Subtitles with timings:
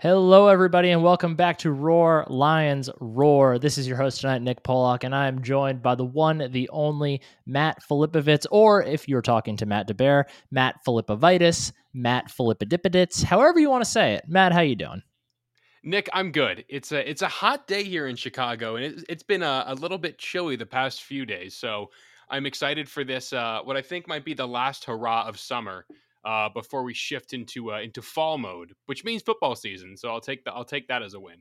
[0.00, 3.58] Hello, everybody, and welcome back to Roar Lions Roar.
[3.58, 6.68] This is your host tonight, Nick Pollock, and I am joined by the one, the
[6.68, 13.58] only Matt Filipovitz, or if you're talking to Matt DeBear, Matt Filippovitis, Matt Filippidipidits, however
[13.58, 14.22] you want to say it.
[14.28, 15.02] Matt, how you doing?
[15.82, 16.64] Nick, I'm good.
[16.68, 19.74] It's a it's a hot day here in Chicago, and it, it's been a, a
[19.74, 21.56] little bit chilly the past few days.
[21.56, 21.90] So
[22.30, 23.32] I'm excited for this.
[23.32, 25.86] Uh, what I think might be the last hurrah of summer
[26.28, 29.96] uh, before we shift into uh, into fall mode, which means football season.
[29.96, 31.36] So I'll take the I'll take that as a win.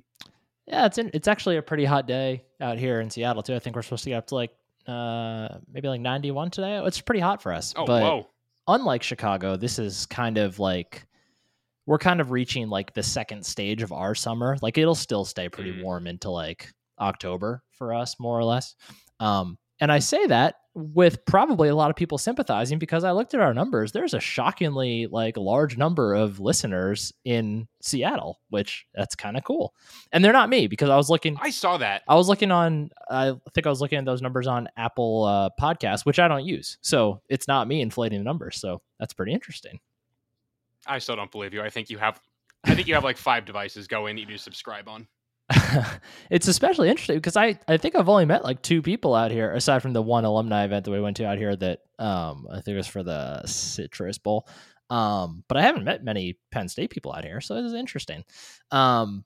[0.65, 3.55] Yeah, it's in, it's actually a pretty hot day out here in Seattle too.
[3.55, 4.51] I think we're supposed to get up to like
[4.87, 6.81] uh, maybe like 91 today.
[6.85, 7.73] It's pretty hot for us.
[7.75, 8.27] Oh, but whoa!
[8.67, 11.05] unlike Chicago, this is kind of like
[11.85, 14.57] we're kind of reaching like the second stage of our summer.
[14.61, 15.83] Like it'll still stay pretty Mm.
[15.83, 18.75] warm into like October for us, more or less.
[19.19, 23.33] Um, and I say that with probably a lot of people sympathizing because I looked
[23.33, 23.91] at our numbers.
[23.91, 29.73] There's a shockingly like large number of listeners in Seattle, which that's kind of cool.
[30.11, 32.03] And they're not me because I was looking I saw that.
[32.07, 35.49] I was looking on I think I was looking at those numbers on Apple uh
[35.59, 36.77] Podcasts, which I don't use.
[36.81, 38.61] So it's not me inflating the numbers.
[38.61, 39.79] So that's pretty interesting.
[40.85, 41.63] I still don't believe you.
[41.63, 42.21] I think you have.
[42.63, 45.07] I think you have like five devices going that you do subscribe on.
[46.29, 49.51] it's especially interesting because I, I think I've only met like two people out here
[49.53, 52.55] aside from the one alumni event that we went to out here that um I
[52.55, 54.47] think it was for the Citrus Bowl.
[54.89, 58.23] Um, but I haven't met many Penn State people out here, so it is interesting.
[58.71, 59.25] Um,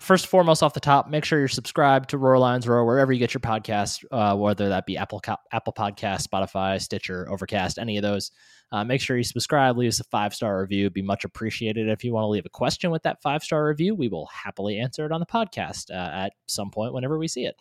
[0.00, 3.12] first and foremost, off the top, make sure you're subscribed to Roar Lions Roar wherever
[3.12, 7.96] you get your podcast, uh, whether that be Apple Apple Podcast, Spotify, Stitcher, Overcast, any
[7.96, 8.30] of those.
[8.72, 10.84] Uh, make sure you subscribe, leave us a five star review.
[10.84, 11.88] It'd be much appreciated.
[11.88, 14.78] If you want to leave a question with that five star review, we will happily
[14.78, 17.54] answer it on the podcast uh, at some point whenever we see it.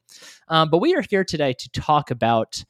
[0.47, 2.63] Um, but we are here today to talk about,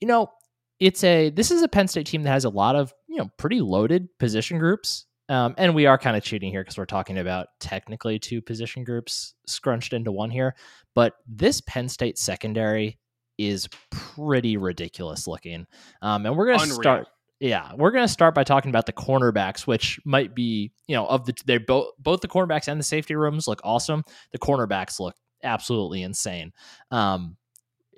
[0.00, 0.30] you know,
[0.78, 3.30] it's a this is a Penn State team that has a lot of you know
[3.38, 5.06] pretty loaded position groups.
[5.28, 8.84] Um, and we are kind of cheating here because we're talking about technically two position
[8.84, 10.54] groups scrunched into one here.
[10.94, 12.98] But this Penn State secondary
[13.38, 15.66] is pretty ridiculous looking.
[16.02, 17.08] Um, and we're going to start.
[17.40, 21.06] Yeah, we're going to start by talking about the cornerbacks, which might be, you know,
[21.06, 24.04] of the they both both the cornerbacks and the safety rooms look awesome.
[24.32, 26.52] The cornerbacks look absolutely insane.
[26.90, 27.36] Um,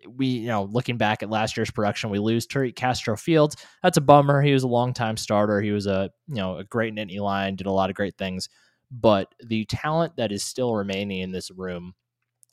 [0.07, 3.57] we, you know, looking back at last year's production, we lose Tariq Castro Fields.
[3.83, 4.43] That's a bummer.
[4.43, 5.61] He was a longtime starter.
[5.61, 8.49] He was a, you know, a great Nittany Lion, did a lot of great things.
[8.91, 11.95] But the talent that is still remaining in this room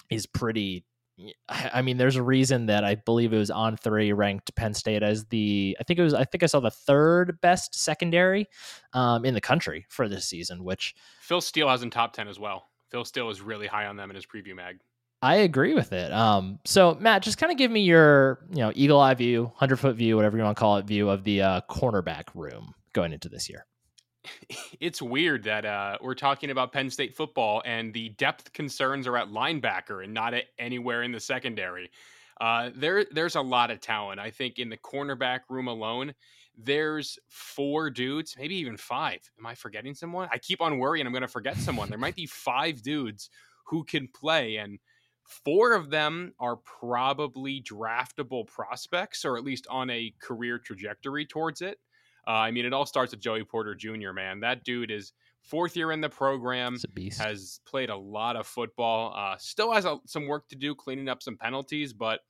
[0.09, 0.85] is pretty.
[1.47, 5.03] I mean, there's a reason that I believe it was on three ranked Penn State
[5.03, 5.77] as the.
[5.79, 6.15] I think it was.
[6.15, 8.47] I think I saw the third best secondary
[8.93, 12.39] um, in the country for this season, which Phil Steele has in top ten as
[12.39, 12.69] well.
[12.89, 14.79] Phil Steele is really high on them in his preview mag.
[15.23, 16.11] I agree with it.
[16.11, 19.77] Um, so Matt, just kind of give me your, you know, eagle eye view, hundred
[19.77, 23.13] foot view, whatever you want to call it, view of the uh, cornerback room going
[23.13, 23.65] into this year.
[24.81, 29.15] it's weird that uh, we're talking about Penn State football and the depth concerns are
[29.15, 31.89] at linebacker and not at anywhere in the secondary.
[32.41, 34.19] Uh, there, there's a lot of talent.
[34.19, 36.13] I think in the cornerback room alone,
[36.57, 39.19] there's four dudes, maybe even five.
[39.39, 40.27] Am I forgetting someone?
[40.33, 41.87] I keep on worrying I'm going to forget someone.
[41.87, 43.29] there might be five dudes
[43.65, 44.79] who can play, and
[45.45, 51.61] four of them are probably draftable prospects, or at least on a career trajectory towards
[51.61, 51.79] it.
[52.27, 54.11] Uh, I mean, it all starts with Joey Porter Jr.
[54.13, 56.77] Man, that dude is fourth year in the program,
[57.19, 59.13] has played a lot of football.
[59.15, 62.21] Uh, still has a, some work to do cleaning up some penalties, but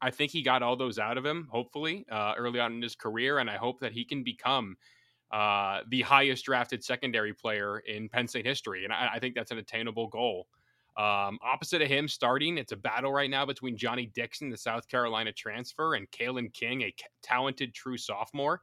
[0.00, 1.48] I think he got all those out of him.
[1.50, 4.76] Hopefully, uh, early on in his career, and I hope that he can become
[5.30, 8.84] uh, the highest drafted secondary player in Penn State history.
[8.84, 10.46] And I, I think that's an attainable goal.
[10.96, 14.86] Um, opposite of him starting, it's a battle right now between Johnny Dixon, the South
[14.86, 18.62] Carolina transfer, and Kalen King, a talented true sophomore.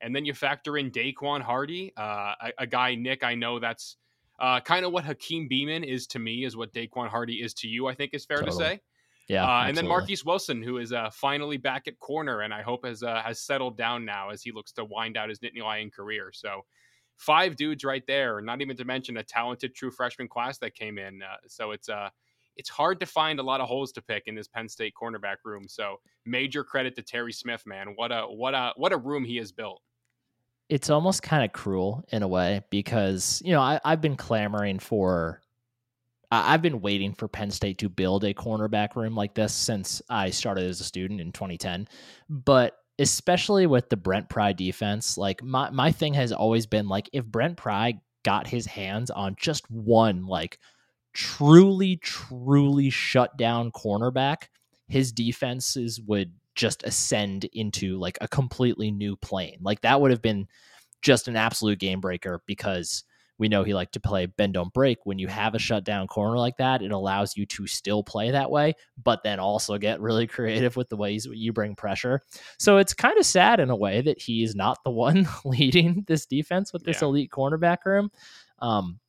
[0.00, 3.96] And then you factor in Daequan Hardy, uh, a, a guy, Nick, I know that's
[4.40, 7.68] uh, kind of what Hakeem Beamon is to me, is what Daequan Hardy is to
[7.68, 8.80] you, I think is fair to say.
[9.28, 9.44] Yeah.
[9.44, 9.86] Uh, and then.
[9.86, 13.40] Marquise Wilson, who is uh, finally back at corner, and I hope has uh, has
[13.40, 16.30] settled down now as he looks to wind out his Nittany Lion career.
[16.34, 16.64] So,
[17.16, 20.98] five dudes right there, not even to mention a talented true freshman class that came
[20.98, 21.22] in.
[21.22, 22.08] Uh, so it's uh
[22.56, 25.36] it's hard to find a lot of holes to pick in this Penn State cornerback
[25.44, 25.66] room.
[25.68, 27.94] So major credit to Terry Smith, man.
[27.96, 29.80] What a what a what a room he has built.
[30.68, 34.78] it's almost kind of cruel in a way because you know I, I've been clamoring
[34.78, 35.40] for
[36.30, 40.30] I've been waiting for Penn State to build a cornerback room like this since I
[40.30, 41.88] started as a student in 2010.
[42.30, 47.08] But especially with the Brent Pry defense, like my, my thing has always been like
[47.12, 50.58] if Brent Pry got his hands on just one like
[51.12, 54.48] truly, truly shut down cornerback,
[54.88, 59.58] his defenses would just ascend into like a completely new plane.
[59.62, 60.46] Like that would have been
[61.00, 63.04] just an absolute game breaker because
[63.42, 64.98] We know he liked to play bend don't break.
[65.04, 68.52] When you have a shutdown corner like that, it allows you to still play that
[68.52, 72.20] way, but then also get really creative with the ways you bring pressure.
[72.60, 76.24] So it's kind of sad in a way that he's not the one leading this
[76.24, 77.08] defense with this Yeah.
[77.08, 78.12] elite cornerback room.
[78.60, 79.00] Um,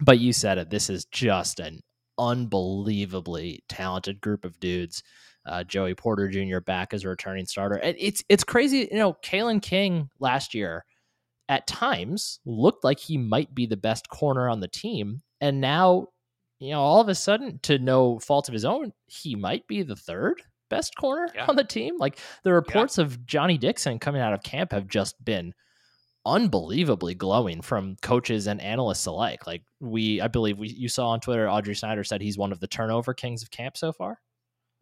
[0.00, 0.70] but you said it.
[0.70, 1.80] This is just an
[2.18, 5.02] unbelievably talented group of dudes.
[5.44, 6.60] Uh, Joey Porter Jr.
[6.60, 7.74] back as a returning starter.
[7.74, 8.88] And it's it's crazy.
[8.92, 10.84] You know, Kalen King last year
[11.52, 16.08] at times looked like he might be the best corner on the team, and now,
[16.58, 19.82] you know, all of a sudden, to no fault of his own, he might be
[19.82, 20.40] the third
[20.70, 21.44] best corner Yeah.
[21.48, 21.98] on the team.
[21.98, 25.52] Like the reports of Johnny Dixon coming out of camp have just been
[26.24, 29.46] unbelievably glowing from coaches and analysts alike.
[29.46, 32.60] Like we, I believe we you saw on Twitter, Audrey Snyder said he's one of
[32.60, 34.20] the turnover kings of camp so far.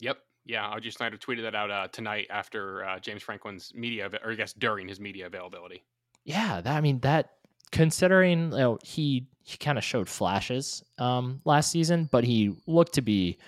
[0.00, 0.18] Yep.
[0.46, 4.34] Yeah, Audrey Snyder tweeted that out uh, tonight after uh, James Franklin's media, or I
[4.34, 5.84] guess during his media availability.
[6.24, 7.30] Yeah, that, I mean that
[7.72, 12.94] considering you know he he kind of showed flashes um last season, but he looked
[12.94, 13.38] to be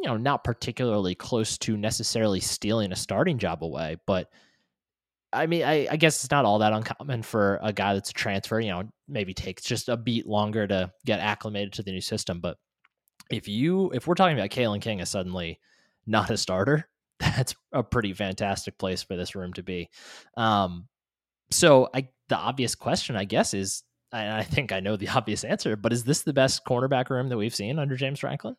[0.00, 4.30] you know not particularly close to necessarily stealing a starting job away, but
[5.32, 8.14] I mean, I, I guess it's not all that uncommon for a guy that's a
[8.14, 8.60] transfer.
[8.60, 12.40] You know, maybe takes just a beat longer to get acclimated to the new system.
[12.40, 12.56] But
[13.30, 15.58] if you if we're talking about Kalen King as suddenly
[16.06, 16.88] not a starter,
[17.20, 19.90] that's a pretty fantastic place for this room to be.
[20.36, 20.86] Um,
[21.50, 23.82] so I the obvious question, I guess, is
[24.12, 27.36] I think I know the obvious answer, but is this the best cornerback room that
[27.36, 28.56] we've seen under James Franklin?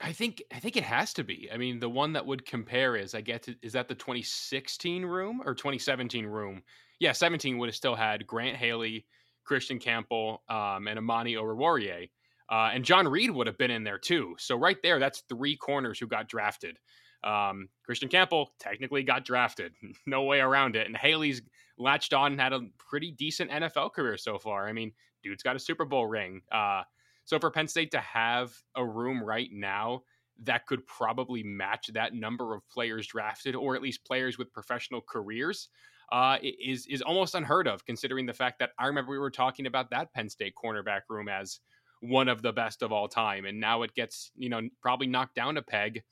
[0.00, 1.48] I think I think it has to be.
[1.52, 5.04] I mean, the one that would compare is I get to, is that the 2016
[5.04, 6.62] room or 2017 room?
[6.98, 9.06] Yeah, 17 would have still had Grant Haley,
[9.44, 12.10] Christian Campbell, um, and Amani Oruwariye.
[12.50, 14.36] Uh, and John Reid would have been in there too.
[14.38, 16.78] So right there, that's three corners who got drafted.
[17.24, 19.72] Um, Christian Campbell technically got drafted,
[20.06, 20.86] no way around it.
[20.86, 21.42] And Haley's
[21.78, 24.68] latched on and had a pretty decent NFL career so far.
[24.68, 24.92] I mean,
[25.22, 26.42] dude's got a Super Bowl ring.
[26.50, 26.82] Uh,
[27.24, 30.02] so for Penn State to have a room right now
[30.44, 35.00] that could probably match that number of players drafted, or at least players with professional
[35.00, 35.68] careers,
[36.12, 37.84] uh, is is almost unheard of.
[37.84, 41.28] Considering the fact that I remember we were talking about that Penn State cornerback room
[41.28, 41.60] as
[42.00, 45.34] one of the best of all time, and now it gets you know probably knocked
[45.34, 46.02] down a peg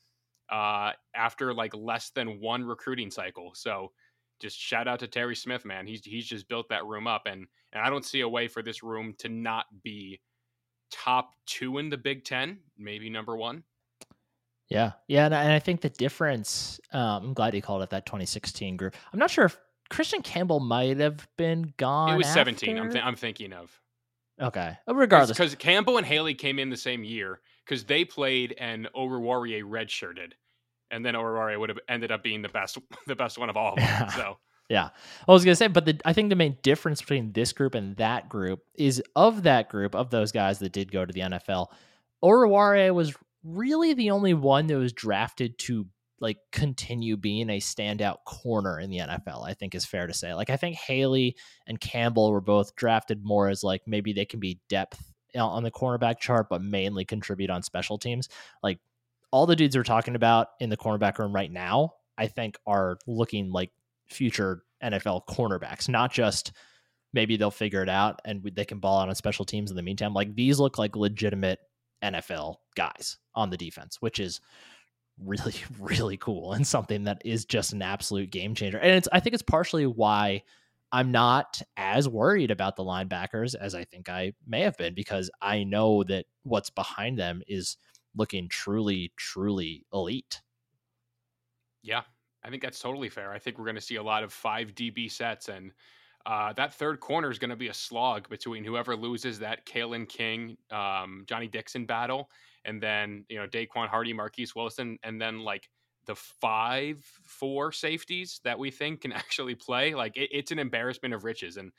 [0.50, 3.52] uh, after like less than one recruiting cycle.
[3.55, 3.93] So
[4.41, 5.87] just shout out to Terry Smith, man.
[5.87, 8.62] He's he's just built that room up, and and I don't see a way for
[8.62, 10.20] this room to not be
[10.91, 13.62] top two in the Big Ten, maybe number one.
[14.69, 16.81] Yeah, yeah, and I, and I think the difference.
[16.93, 18.96] Um, I'm glad you called it that 2016 group.
[19.12, 19.58] I'm not sure if
[19.91, 22.14] Christian Campbell might have been gone.
[22.14, 22.79] It was 17.
[22.79, 23.79] I'm th- I'm thinking of
[24.41, 24.76] okay.
[24.88, 28.88] Uh, Regardless, because Campbell and Haley came in the same year because they played and
[28.94, 30.32] Oruwariye redshirted,
[30.90, 33.72] and then Oruwariye would have ended up being the best the best one of all
[33.72, 33.87] of them.
[33.87, 34.06] Yeah.
[34.08, 34.37] So
[34.69, 34.88] Yeah,
[35.28, 37.96] I was gonna say, but the, I think the main difference between this group and
[37.96, 41.69] that group is of that group of those guys that did go to the NFL,
[42.22, 45.87] Oruwariye was really the only one that was drafted to
[46.20, 49.46] like continue being a standout corner in the NFL.
[49.46, 50.32] I think is fair to say.
[50.32, 51.37] Like I think Haley
[51.67, 55.62] and Campbell were both drafted more as like maybe they can be depth Uh, on
[55.62, 58.28] the cornerback chart, but mainly contribute on special teams.
[58.62, 58.78] Like
[59.32, 62.98] all the dudes we're talking about in the cornerback room right now, I think are
[63.08, 63.72] looking like
[64.06, 66.52] future NFL cornerbacks, not just
[67.12, 69.82] maybe they'll figure it out and they can ball out on special teams in the
[69.82, 70.14] meantime.
[70.14, 71.58] Like these look like legitimate
[72.03, 74.41] NFL guys on the defense, which is
[75.20, 78.79] really, really cool and something that is just an absolute game changer.
[78.79, 80.43] And it's, I think it's partially why
[80.94, 85.29] I'm not as worried about the linebackers as I think I may have been because
[85.43, 87.77] I know that what's behind them is
[88.15, 90.41] looking truly, truly elite.
[91.82, 92.03] yeah,
[92.44, 93.32] I think that's totally fair.
[93.32, 95.72] I think we're going to see a lot of five DB sets, and
[96.27, 100.08] uh, that third corner is going to be a slog between whoever loses that Kalen
[100.08, 102.31] King, um, Johnny Dixon battle,
[102.65, 105.69] and then you know Daequan Hardy, Marquise Wilson, and then like
[106.06, 109.94] the five four safeties that we think can actually play.
[109.94, 111.73] Like it, it's an embarrassment of riches, and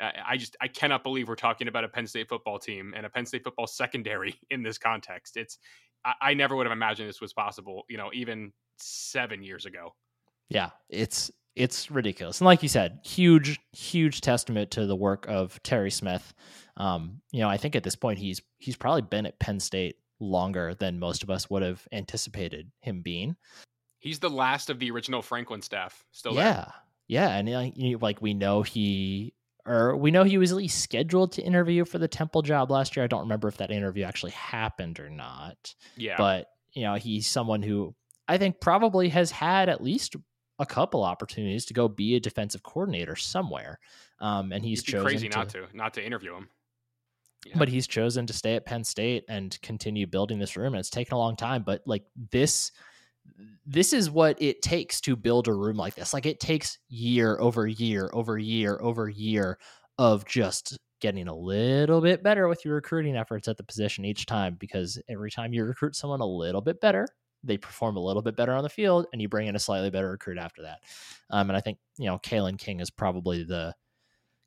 [0.00, 3.10] I just I cannot believe we're talking about a Penn State football team and a
[3.10, 5.36] Penn State football secondary in this context.
[5.36, 5.58] It's
[6.04, 7.84] I, I never would have imagined this was possible.
[7.88, 9.94] You know, even seven years ago.
[10.48, 12.40] Yeah, it's it's ridiculous.
[12.40, 16.32] And like you said, huge huge testament to the work of Terry Smith.
[16.76, 19.96] Um, you know, I think at this point he's he's probably been at Penn State
[20.20, 23.36] longer than most of us would have anticipated him being.
[24.00, 26.04] He's the last of the original Franklin staff.
[26.10, 26.52] Still yeah.
[26.52, 26.72] there.
[27.06, 29.34] Yeah, and like, you- like we know he
[29.66, 32.96] or we know he was at least scheduled to interview for the Temple job last
[32.96, 33.04] year.
[33.04, 35.74] I don't remember if that interview actually happened or not.
[35.96, 36.16] Yeah.
[36.16, 37.94] but you know he's someone who
[38.26, 40.16] I think probably has had at least
[40.60, 43.78] a couple opportunities to go be a defensive coordinator somewhere.
[44.20, 46.48] Um, and he's chosen crazy to, not to not to interview him.
[47.46, 47.54] Yeah.
[47.56, 50.74] But he's chosen to stay at Penn State and continue building this room.
[50.74, 52.70] And it's taken a long time, but like this
[53.66, 56.12] this is what it takes to build a room like this.
[56.12, 59.58] Like it takes year over year over year over year
[59.98, 64.26] of just getting a little bit better with your recruiting efforts at the position each
[64.26, 67.06] time because every time you recruit someone a little bit better,
[67.42, 69.90] they perform a little bit better on the field and you bring in a slightly
[69.90, 70.78] better recruit after that.
[71.30, 73.74] Um, and I think, you know, Kalen King is probably the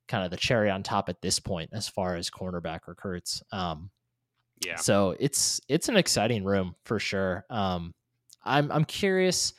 [0.08, 3.42] kind of the cherry on top at this point as far as cornerback recruits.
[3.52, 3.90] Um,
[4.64, 4.76] yeah.
[4.76, 7.46] So it's it's an exciting room for sure.
[7.50, 7.94] Um,
[8.44, 9.54] I'm I'm curious.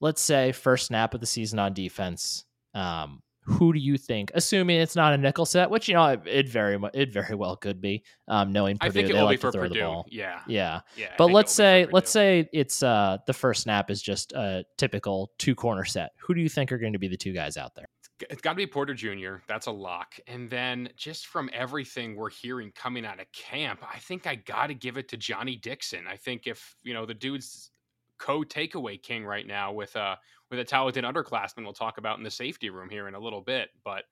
[0.00, 2.44] Let's say first snap of the season on defense.
[2.74, 4.30] Um, who do you think?
[4.34, 7.56] Assuming it's not a nickel set, which you know it, it very it very well
[7.56, 8.02] could be.
[8.26, 9.74] Um, knowing Purdue, I think it they will like be for to throw Purdue.
[9.74, 10.06] the ball.
[10.10, 11.12] Yeah, yeah, yeah.
[11.18, 15.54] But let's say let's say it's uh the first snap is just a typical two
[15.54, 16.12] corner set.
[16.20, 17.86] Who do you think are going to be the two guys out there?
[18.30, 19.36] It's got to be Porter Jr.
[19.48, 20.14] That's a lock.
[20.28, 24.68] And then just from everything we're hearing coming out of camp, I think I got
[24.68, 26.06] to give it to Johnny Dixon.
[26.08, 27.70] I think if you know the dude's
[28.18, 30.18] co takeaway king right now with a
[30.50, 33.40] with a talented underclassman we'll talk about in the safety room here in a little
[33.40, 33.70] bit.
[33.84, 34.04] But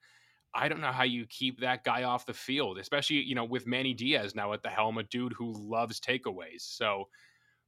[0.55, 3.67] I don't know how you keep that guy off the field, especially you know with
[3.67, 6.61] Manny Diaz now at the helm, a dude who loves takeaways.
[6.61, 7.07] So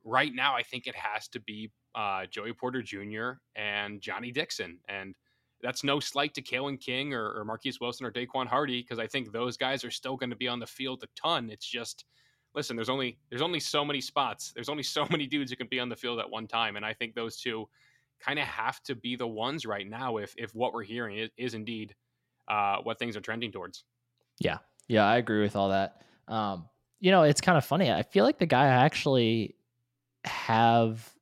[0.04, 3.40] right now, I think it has to be uh, Joey Porter Jr.
[3.56, 5.16] and Johnny Dixon, and
[5.62, 9.08] that's no slight to Kalen King or, or Marquise Wilson or Daequan Hardy because I
[9.08, 11.50] think those guys are still going to be on the field a ton.
[11.50, 12.06] It's just
[12.56, 14.52] listen, there's only there's only so many spots.
[14.54, 16.86] There's only so many dudes who can be on the field at one time, and
[16.86, 17.68] I think those two
[18.20, 21.30] kind of have to be the ones right now if if what we're hearing is,
[21.38, 21.94] is indeed
[22.48, 23.84] uh, what things are trending towards.
[24.40, 24.58] Yeah,
[24.88, 26.02] yeah, I agree with all that.
[26.28, 26.68] Um,
[27.00, 27.92] you know, it's kind of funny.
[27.92, 29.56] I feel like the guy I actually
[30.24, 31.14] have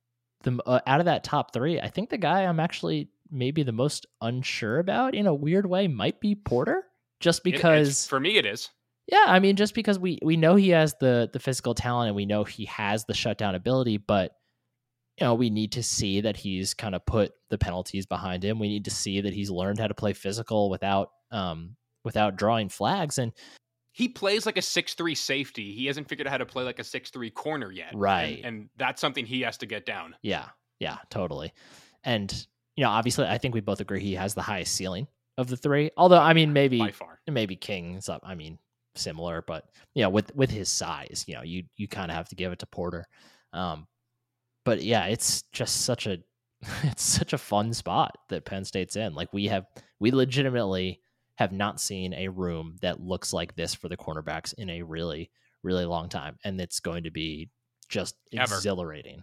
[0.42, 1.80] the uh, out of that top three.
[1.80, 5.88] I think the guy I'm actually maybe the most unsure about in a weird way
[5.88, 6.84] might be Porter,
[7.20, 8.70] just because it, for me it is.
[9.06, 12.16] Yeah, I mean, just because we we know he has the the physical talent and
[12.16, 14.32] we know he has the shutdown ability, but
[15.20, 18.58] you know we need to see that he's kind of put the penalties behind him.
[18.58, 22.68] We need to see that he's learned how to play physical without um without drawing
[22.68, 23.32] flags and
[23.92, 25.72] he plays like a six three safety.
[25.72, 27.92] He hasn't figured out how to play like a six three corner yet.
[27.94, 28.38] Right.
[28.38, 30.16] And, and that's something he has to get down.
[30.20, 30.46] Yeah.
[30.80, 31.52] Yeah, totally.
[32.02, 32.32] And
[32.74, 35.06] you know, obviously I think we both agree he has the highest ceiling
[35.38, 35.92] of the three.
[35.96, 37.20] Although I mean maybe by far.
[37.30, 38.22] maybe King's up.
[38.24, 38.58] I mean,
[38.96, 42.28] similar, but you know, with with his size, you know, you you kind of have
[42.28, 43.06] to give it to Porter.
[43.52, 43.86] Um,
[44.64, 46.18] but yeah, it's just such a
[46.84, 49.14] it's such a fun spot that Penn State's in.
[49.14, 49.66] Like we have
[50.00, 51.00] we legitimately
[51.36, 55.30] have not seen a room that looks like this for the cornerbacks in a really
[55.62, 57.50] really long time, and it's going to be
[57.88, 58.54] just Ever.
[58.54, 59.22] exhilarating.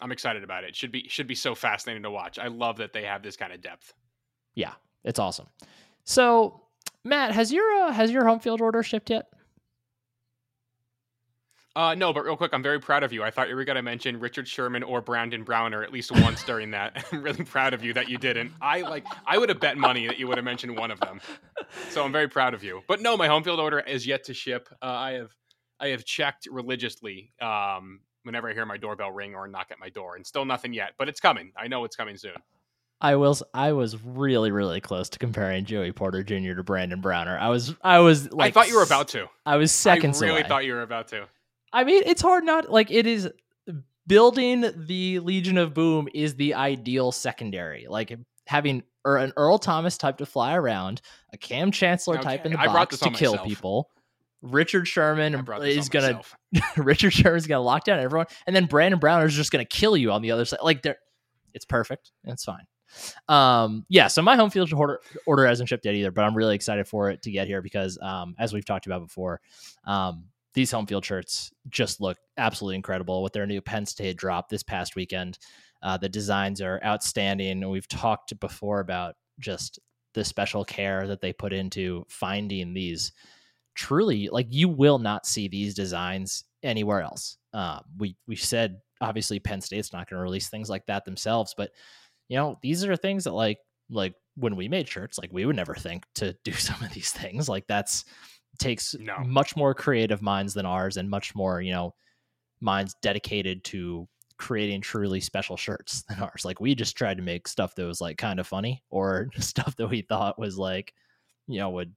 [0.00, 0.76] I'm excited about it.
[0.76, 2.38] Should be should be so fascinating to watch.
[2.38, 3.92] I love that they have this kind of depth.
[4.54, 4.72] Yeah,
[5.04, 5.46] it's awesome.
[6.04, 6.62] So
[7.08, 9.28] Matt, has your uh, has your home field order shipped yet?
[11.74, 13.22] Uh, no, but real quick, I'm very proud of you.
[13.22, 16.42] I thought you were going to mention Richard Sherman or Brandon Browner at least once
[16.42, 17.06] during that.
[17.12, 18.52] I'm really proud of you that you didn't.
[18.60, 21.20] I like I would have bet money that you would have mentioned one of them.
[21.90, 22.82] So I'm very proud of you.
[22.88, 24.68] But no, my home field order is yet to ship.
[24.82, 25.30] Uh, I have
[25.80, 29.88] I have checked religiously um, whenever I hear my doorbell ring or knock at my
[29.88, 30.92] door, and still nothing yet.
[30.98, 31.52] But it's coming.
[31.56, 32.32] I know it's coming soon.
[33.00, 36.54] I was I was really really close to comparing Joey Porter Jr.
[36.54, 37.38] to Brandon Browner.
[37.38, 39.26] I was I was like I thought you were about to.
[39.46, 40.48] I was seconds I really away.
[40.48, 41.26] thought you were about to.
[41.72, 43.28] I mean, it's hard not like it is
[44.06, 47.86] building the Legion of Boom is the ideal secondary.
[47.88, 51.00] Like having an Earl Thomas type to fly around,
[51.32, 53.48] a Kam Chancellor Okay, type in the I box to kill myself.
[53.48, 53.90] people.
[54.40, 56.20] Richard Sherman I brought this is gonna.
[56.76, 60.10] Richard Sherman's gonna lock down everyone, and then Brandon Browner is just gonna kill you
[60.12, 60.60] on the other side.
[60.62, 60.98] Like they're
[61.54, 62.12] it's perfect.
[62.24, 62.64] It's fine.
[63.28, 66.54] Um, yeah, so my home field order order hasn't shipped yet either, but I'm really
[66.54, 69.40] excited for it to get here because um, as we've talked about before,
[69.84, 74.48] um, these home field shirts just look absolutely incredible with their new Penn State drop
[74.48, 75.38] this past weekend.
[75.82, 77.62] Uh, the designs are outstanding.
[77.62, 79.78] And we've talked before about just
[80.14, 83.12] the special care that they put into finding these
[83.74, 87.36] truly like you will not see these designs anywhere else.
[87.52, 91.54] Um, we we said obviously Penn State's not going to release things like that themselves,
[91.56, 91.70] but
[92.28, 93.58] you know these are things that like
[93.90, 97.10] like when we made shirts, like we would never think to do some of these
[97.10, 97.48] things.
[97.48, 98.04] Like that's
[98.58, 99.18] takes No.
[99.24, 101.94] much more creative minds than ours and much more you know
[102.60, 104.08] minds dedicated to
[104.38, 106.44] creating truly special shirts than ours.
[106.44, 109.76] Like we just tried to make stuff that was like kind of funny or stuff
[109.76, 110.94] that we thought was like,
[111.46, 111.92] you know, would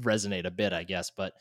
[0.00, 1.10] resonate a bit, I guess.
[1.16, 1.34] But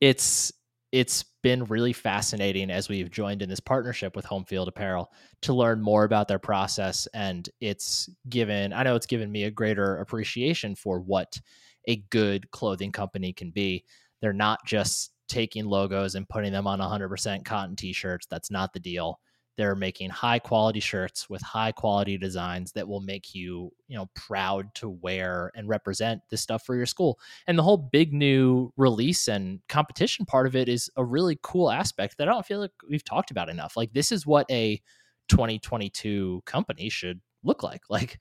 [0.00, 0.52] it's
[0.94, 5.10] it's been really fascinating as we've joined in this partnership with Home Field Apparel
[5.42, 7.08] to learn more about their process.
[7.12, 11.40] And it's given, I know it's given me a greater appreciation for what
[11.88, 13.84] a good clothing company can be.
[14.20, 18.28] They're not just taking logos and putting them on 100% cotton t shirts.
[18.30, 19.18] That's not the deal
[19.56, 24.08] they're making high quality shirts with high quality designs that will make you you know
[24.14, 27.18] proud to wear and represent this stuff for your school.
[27.46, 31.70] And the whole big new release and competition part of it is a really cool
[31.70, 33.76] aspect that i don't feel like we've talked about enough.
[33.76, 34.80] Like this is what a
[35.28, 37.82] 2022 company should look like.
[37.90, 38.18] Like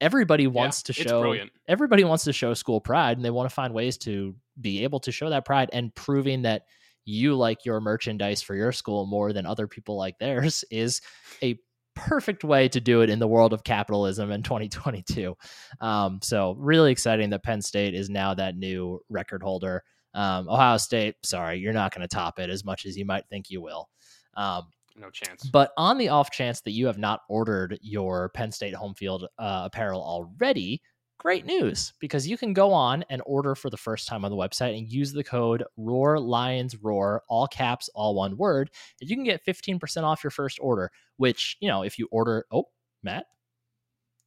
[0.00, 1.36] everybody wants yeah, to show
[1.68, 5.00] everybody wants to show school pride and they want to find ways to be able
[5.00, 6.62] to show that pride and proving that
[7.04, 11.00] you like your merchandise for your school more than other people like theirs is
[11.42, 11.58] a
[11.94, 15.36] perfect way to do it in the world of capitalism in 2022.
[15.80, 19.82] Um, so really exciting that Penn State is now that new record holder.
[20.12, 23.24] Um, Ohio State, sorry, you're not going to top it as much as you might
[23.28, 23.88] think you will.
[24.34, 24.64] Um,
[24.96, 25.44] no chance.
[25.44, 29.26] But on the off chance that you have not ordered your Penn State home field
[29.38, 30.80] uh, apparel already,
[31.24, 34.36] great news because you can go on and order for the first time on the
[34.36, 39.16] website and use the code roar lions roar all caps all one word and you
[39.16, 42.64] can get 15% off your first order which you know if you order oh
[43.02, 43.24] matt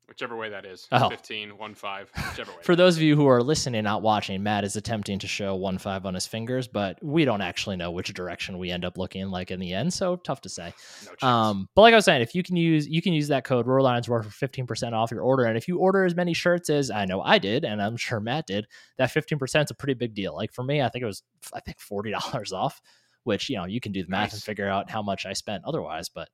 [0.08, 0.88] whichever way that is.
[0.92, 1.10] Oh.
[1.10, 2.58] 15, 1 5, whichever way.
[2.62, 5.78] For those of you who are listening, not watching, Matt is attempting to show 1
[5.78, 9.30] 5 on his fingers, but we don't actually know which direction we end up looking
[9.30, 9.94] like in the end.
[9.94, 10.74] So tough to say.
[11.22, 13.44] No um, but like I was saying, if you can use you can use that
[13.44, 15.46] code Roar Lions Roar for 15% off your order.
[15.46, 18.20] And if you order as many shirts as I know I did, and I'm sure
[18.20, 20.36] Matt did, that 15% is a pretty big deal.
[20.36, 21.24] Like for me, I think it was
[21.54, 22.14] I think $40
[22.54, 22.82] off,
[23.24, 24.34] which you know you can do the math nice.
[24.34, 26.10] and figure out how much I spent otherwise.
[26.10, 26.30] But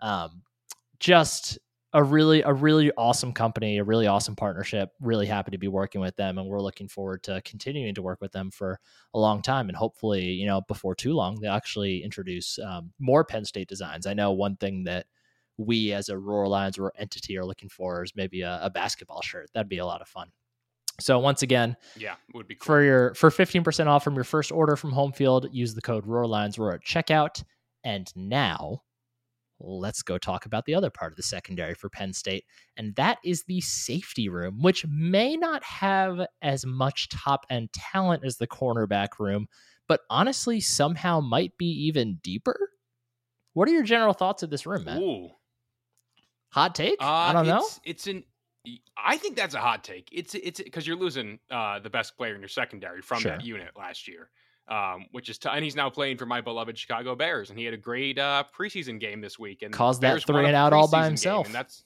[0.00, 0.42] um,
[0.98, 1.58] just
[1.92, 4.90] a really a really awesome company, a really awesome partnership.
[5.00, 8.20] Really happy to be working with them, and we're looking forward to continuing to work
[8.20, 8.78] with them for
[9.14, 9.68] a long time.
[9.68, 14.06] And hopefully, you know, before too long, they actually introduce um, more Penn State designs.
[14.06, 15.06] I know one thing that
[15.58, 19.22] we as a Roar Lions Roar entity are looking for is maybe a, a, basketball
[19.22, 19.48] shirt.
[19.54, 20.30] That'd be a lot of fun.
[21.00, 22.64] So once again, yeah, would be cool.
[22.64, 25.48] for your for fifteen percent off from your first order from Home Field.
[25.52, 27.42] Use the code Roar Lions Roar at checkout.
[27.84, 28.82] And now
[29.58, 32.44] let's go talk about the other part of the secondary for Penn State.
[32.76, 38.24] And that is the safety room, which may not have as much top end talent
[38.24, 39.46] as the cornerback room,
[39.88, 42.70] but honestly, somehow might be even deeper.
[43.54, 44.86] What are your general thoughts of this room?
[44.88, 45.30] Ooh.
[46.50, 47.00] Hot take?
[47.00, 47.66] Uh, I don't know.
[47.84, 48.24] It's an
[48.96, 50.08] I think that's a hot take.
[50.12, 53.32] It's it's because you're losing uh, the best player in your secondary from sure.
[53.32, 54.30] that unit last year
[54.68, 57.64] um, which is t- and he's now playing for my beloved Chicago Bears, and he
[57.64, 60.88] had a great uh, preseason game this week, and caused that three and out all
[60.88, 61.46] by himself.
[61.46, 61.84] Game, and that's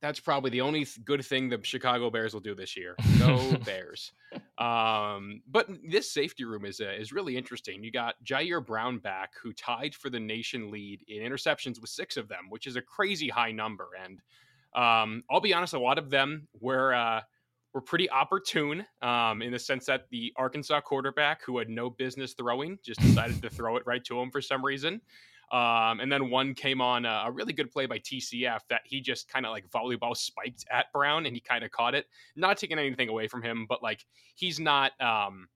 [0.00, 2.94] that's probably the only th- good thing the Chicago Bears will do this year.
[3.18, 4.12] No Bears!
[4.58, 7.82] Um, but this safety room is uh, is really interesting.
[7.82, 12.16] You got Ji'Ayir Brown back, who tied for the nation lead in interceptions with six
[12.16, 13.88] of them, which is a crazy high number.
[14.04, 14.20] And
[14.74, 16.94] um, I'll be honest, a lot of them were.
[16.94, 17.22] Uh,
[17.74, 22.32] were pretty opportune um, in the sense that the Arkansas quarterback, who had no business
[22.32, 25.00] throwing, just decided to throw it right to him for some reason.
[25.52, 29.00] Um, and then one came on a, a, really good play by TCF that he
[29.00, 32.06] just kind of like volleyball spiked at Brown and he kind of caught it.
[32.34, 35.48] Not taking anything away from him, but like he's not um,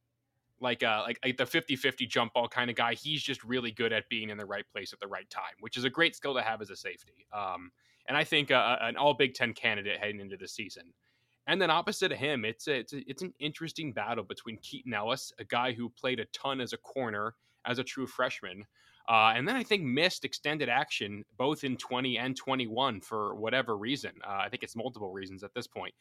[0.61, 2.95] like uh, like, like the 50-50 jump ball kind of guy.
[2.95, 5.77] He's just really good at being in the right place at the right time, which
[5.77, 7.27] is a great skill to have as a safety.
[7.33, 7.73] Um,
[8.07, 10.93] and I think uh, an all Big Ten candidate heading into the season.
[11.49, 14.95] And then opposite of him, it's a, it's a, it's an interesting battle between Keaton
[14.95, 17.35] Ellis, a guy who played a ton as a corner
[17.65, 18.65] as a true freshman,
[19.09, 23.77] uh, and then I think missed extended action both in 20 and 21 for whatever
[23.77, 24.13] reason.
[24.23, 25.95] Uh, I think it's multiple reasons at this point,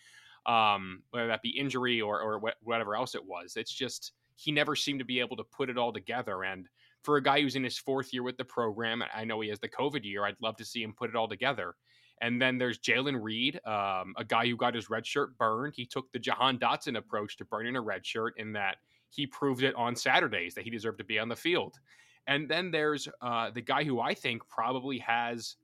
[0.46, 3.56] um, whether that be injury or or wh- whatever else it was.
[3.56, 6.44] It's just he never seemed to be able to put it all together.
[6.44, 6.68] And
[7.02, 9.60] for a guy who's in his fourth year with the program, I know he has
[9.60, 10.26] the COVID year.
[10.26, 11.76] I'd love to see him put it all together.
[12.22, 15.74] And then there's Jalen Reed, um, a guy who got his red shirt burned.
[15.76, 18.78] He took the Jahan Dotson approach to burning a red shirt in that
[19.10, 21.76] he proved it on Saturdays that he deserved to be on the field.
[22.28, 25.56] And then there's uh, the guy who I think probably has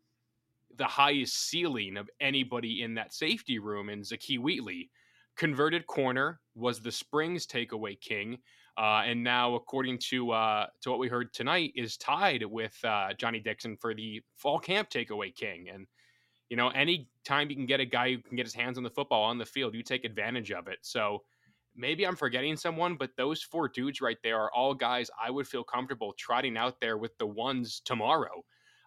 [0.78, 4.90] the highest ceiling of anybody in that safety room in Zakee Wheatley.
[5.36, 8.38] Converted corner was the Springs takeaway king.
[8.78, 13.14] Uh, and now, according to uh, to what we heard tonight, is tied with uh,
[13.20, 15.70] Johnny Dixon for the fall camp takeaway king.
[15.72, 15.86] And
[16.50, 18.84] you know, any time you can get a guy who can get his hands on
[18.84, 20.80] the football on the field, you take advantage of it.
[20.82, 21.24] So
[21.76, 25.48] maybe I'm forgetting someone, but those four dudes right there are all guys I would
[25.48, 28.44] feel comfortable trotting out there with the ones tomorrow.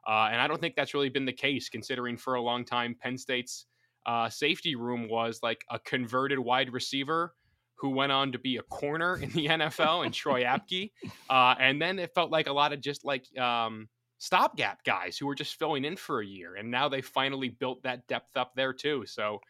[0.06, 2.94] Uh, and I don't think that's really been the case, considering for a long time
[3.00, 3.66] Penn State's
[4.06, 7.34] uh, safety room was like a converted wide receiver
[7.74, 10.92] who went on to be a corner in the NFL, and Troy Apke.
[11.28, 15.26] Uh, and then it felt like a lot of just like um, stopgap guys who
[15.26, 16.56] were just filling in for a year.
[16.56, 19.04] And now they finally built that depth up there too.
[19.06, 19.40] So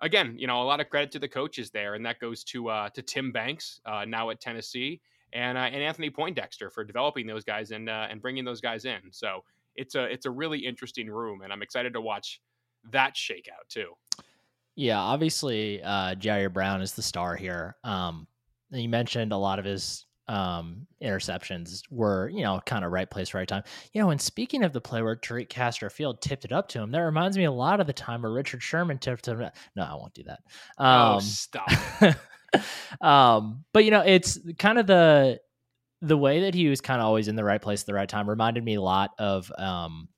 [0.00, 2.68] again, you know, a lot of credit to the coaches there, and that goes to
[2.68, 5.00] uh, to Tim Banks uh, now at Tennessee
[5.32, 8.84] and uh, and Anthony Poindexter for developing those guys and uh, and bringing those guys
[8.84, 9.00] in.
[9.10, 9.44] So
[9.76, 12.40] it's a it's a really interesting room, and I'm excited to watch
[12.90, 13.92] that shakeout too.
[14.74, 17.76] Yeah, obviously, uh, Ji'Ayir Brown is the star here.
[17.84, 18.26] Um,
[18.70, 23.34] you mentioned a lot of his um, interceptions were, you know, kind of right place,
[23.34, 23.64] right time.
[23.92, 26.80] You know, and speaking of the play where Tariq Castro Field tipped it up to
[26.80, 29.40] him, that reminds me a lot of the time where Richard Sherman tipped him.
[29.76, 30.40] No, I won't do that.
[30.78, 31.68] Oh, um, oh, stop.
[33.02, 35.38] um, but you know, it's kind of the
[36.00, 38.08] the way that he was kind of always in the right place at the right
[38.08, 40.08] time reminded me a lot of um,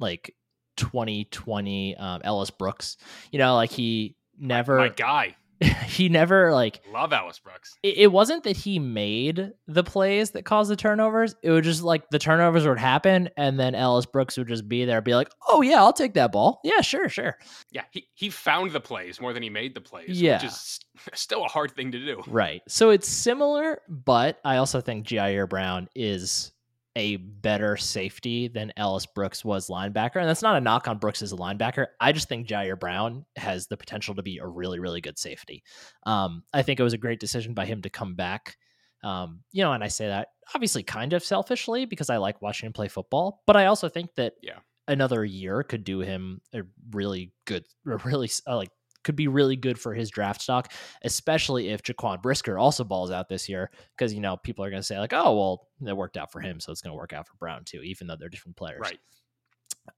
[0.00, 0.34] like
[0.78, 2.96] 2020 um, Ellis Brooks.
[3.30, 5.36] You know, like he never my, my guy.
[5.86, 7.76] he never like love Ellis Brooks.
[7.82, 11.34] It, it, wasn't that he made the plays that caused the turnovers.
[11.42, 14.84] It was just like the turnovers would happen, and then Ellis Brooks would just be
[14.84, 16.60] there, be like, "Oh yeah, I'll take that ball.
[16.62, 17.38] Yeah, sure, sure."
[17.72, 20.20] Yeah, he he found the plays more than he made the plays.
[20.20, 20.80] Yeah, which is
[21.14, 22.22] still a hard thing to do.
[22.28, 22.62] Right.
[22.68, 26.52] So it's similar, but I also think Ji'Ayir Brown is
[26.98, 30.16] a better safety than Ellis Brooks was linebacker.
[30.16, 31.86] And that's not a knock on Brooks as a linebacker.
[32.00, 35.62] I just think Ji'Ayir Brown has the potential to be a really, really good safety.
[36.04, 38.56] Um, I think it was a great decision by him to come back.
[39.04, 42.66] Um, you know, and I say that obviously kind of selfishly because I like watching
[42.66, 44.58] him play football, but I also think that yeah.
[44.88, 48.70] another year could do him a really good, a really uh, like
[49.08, 50.70] could be really good for his draft stock,
[51.02, 53.70] especially if Jaquan Brisker also balls out this year.
[53.96, 56.42] Because, you know, people are going to say, like, oh, well, that worked out for
[56.42, 56.60] him.
[56.60, 58.80] So it's going to work out for Brown too, even though they're different players.
[58.82, 58.98] Right.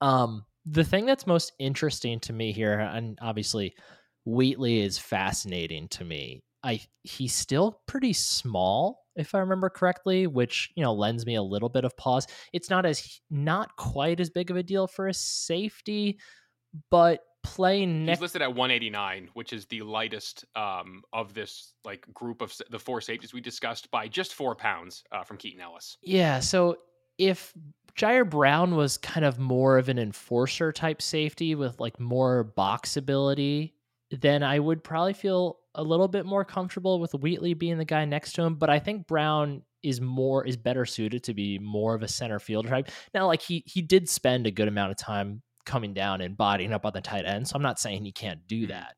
[0.00, 3.74] Um, the thing that's most interesting to me here, and obviously
[4.24, 6.44] Wheatley is fascinating to me.
[6.62, 11.42] I he's still pretty small, if I remember correctly, which you know lends me a
[11.42, 12.28] little bit of pause.
[12.52, 16.20] It's not as not quite as big of a deal for a safety,
[16.92, 18.18] but playing next.
[18.18, 22.78] He's listed at 189, which is the lightest um, of this like group of the
[22.78, 25.96] four safeties we discussed by just four pounds uh, from Keaton Ellis.
[26.02, 26.40] Yeah.
[26.40, 26.78] So
[27.18, 27.52] if
[27.96, 32.96] Ji'Ayir Brown was kind of more of an enforcer type safety with like more box
[32.96, 33.74] ability,
[34.10, 38.04] then I would probably feel a little bit more comfortable with Wheatley being the guy
[38.04, 38.54] next to him.
[38.56, 42.38] But I think Brown is more is better suited to be more of a center
[42.38, 42.88] field type.
[43.14, 46.72] Now, like he he did spend a good amount of time coming down and bodying
[46.72, 47.46] up on the tight end.
[47.46, 48.72] So I'm not saying he can't do mm-hmm.
[48.72, 48.96] that.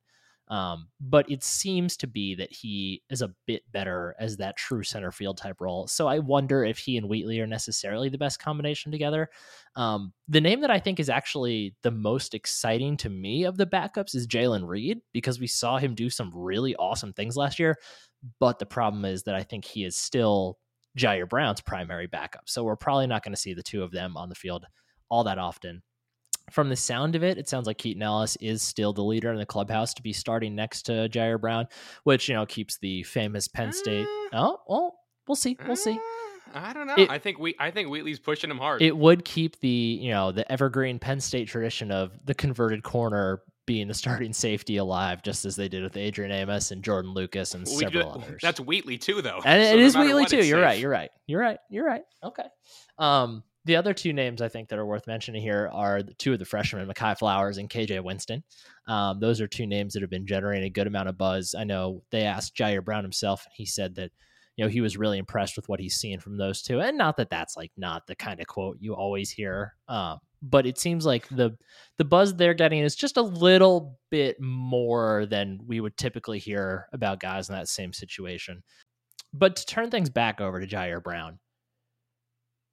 [0.48, 4.82] Um, but it seems to be that he is a bit better as that true
[4.82, 5.86] center field type role.
[5.86, 9.30] So I wonder if he and Wheatley are necessarily the best combination together.
[9.76, 13.66] Um, the name that I think is actually the most exciting to me of the
[13.66, 17.78] backups is Jalen Reed because we saw him do some really awesome things last year.
[18.38, 20.58] But the problem is that I think he is still
[20.98, 22.42] Ji'Ayir Brown's primary backup.
[22.46, 24.66] So we're probably not going to see the two of them on the field
[25.08, 25.82] all that often
[26.50, 29.38] from the sound of it, it sounds like Keaton Ellis is still the leader in
[29.38, 31.66] the clubhouse to be starting next to Ji'Ayir Brown,
[32.04, 34.06] which you know keeps the famous Penn State.
[34.32, 35.56] Uh, oh, well, we'll see.
[35.66, 35.92] We'll see.
[35.92, 35.98] Uh,
[36.54, 36.94] I don't know.
[36.96, 38.82] It, I think we I think Wheatley's pushing him hard.
[38.82, 43.42] It would keep the you know the evergreen Penn State tradition of the converted corner
[43.64, 47.54] being the starting safety alive, just as they did with Adrian Amos and Jordan Lucas
[47.54, 48.40] and we several do, others.
[48.42, 49.40] That's Wheatley too, though.
[49.44, 50.36] And so it no is Wheatley too.
[50.38, 50.64] You're safe.
[50.64, 50.78] right.
[50.78, 51.10] You're right.
[51.26, 51.58] You're right.
[51.70, 52.02] You're right.
[52.22, 52.46] Okay.
[52.98, 56.38] Um, the other two names I think that are worth mentioning here are two of
[56.38, 58.42] the freshmen, Mehkai Flowers and KJ Winston.
[58.88, 61.54] Um, those are two names that have been generating a good amount of buzz.
[61.56, 64.10] I know they asked Ji'Ayir Brown himself, and he said that
[64.56, 66.80] you know he was really impressed with what he's seeing from those two.
[66.80, 70.66] And not that that's like not the kind of quote you always hear, um, but
[70.66, 71.56] it seems like the
[71.98, 76.88] the buzz they're getting is just a little bit more than we would typically hear
[76.92, 78.62] about guys in that same situation.
[79.32, 81.38] But to turn things back over to Ji'Ayir Brown